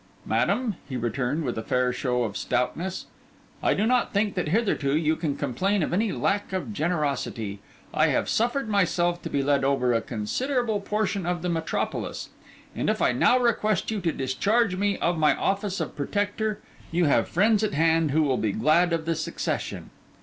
[0.25, 3.05] 'Madam,' he returned, with a fair show of stoutness,
[3.61, 7.59] 'I do not think that hitherto you can complain of any lack of generosity;
[7.93, 12.29] I have suffered myself to be led over a considerable portion of the metropolis;
[12.75, 17.05] and if I now request you to discharge me of my office of protector, you
[17.05, 19.91] have friends at hand who will be glad of the succession.